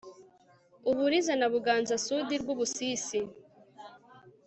[0.89, 3.19] Uburiza na BuganzaSud Rwubusisi